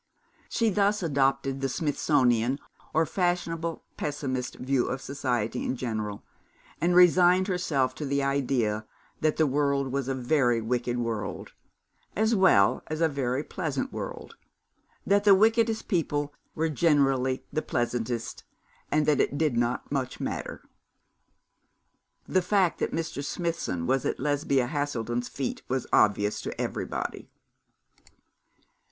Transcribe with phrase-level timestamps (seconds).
[0.49, 2.57] She thus adopted the Smithsonian,
[2.91, 6.23] or fashionable pessimist view of society in general,
[6.81, 8.87] and resigned herself to the idea
[9.19, 11.53] that the world was a very wicked world,
[12.15, 14.35] as well as a very pleasant world,
[15.05, 18.43] that the wickedest people were generally the pleasantest,
[18.91, 20.63] and that it did not much matter.
[22.27, 23.23] The fact that Mr.
[23.23, 27.29] Smithson was at Lesbia Haselden's feet was obvious to everybody.